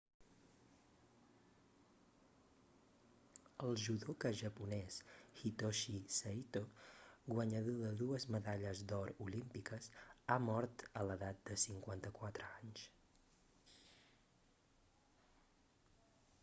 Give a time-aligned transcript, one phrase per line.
[3.65, 4.93] el judoka japonès
[5.39, 6.63] hitoshi saito
[7.33, 9.85] guanyador de dues medalles d'or olímpiques
[10.29, 12.79] ha mort a l'edat de 54 anys